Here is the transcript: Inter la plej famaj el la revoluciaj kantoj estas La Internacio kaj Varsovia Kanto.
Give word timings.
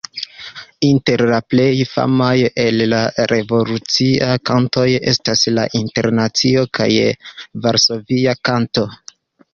Inter 0.85 1.21
la 1.31 1.41
plej 1.53 1.83
famaj 1.89 2.37
el 2.63 2.81
la 2.93 3.01
revoluciaj 3.33 4.31
kantoj 4.51 4.87
estas 5.13 5.45
La 5.59 5.67
Internacio 5.83 6.67
kaj 6.79 6.91
Varsovia 7.67 8.35
Kanto. 8.51 8.89